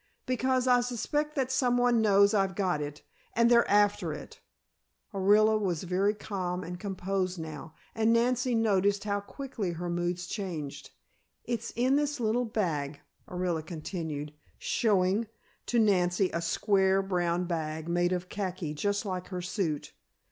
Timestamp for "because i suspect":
0.25-1.35